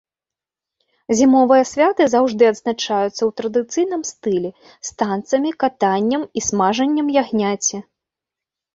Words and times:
Зімовыя 1.19 1.63
святы 1.71 2.07
заўжды 2.13 2.43
адзначаюцца 2.53 3.11
ў 3.11 3.29
традыцыйным 3.43 4.01
стылі, 4.13 4.49
з 4.91 4.99
танцамі, 5.05 5.49
катаннем 5.69 6.21
у 6.29 6.35
і 6.39 6.47
смажаннем 6.51 7.07
ягняці. 7.27 7.77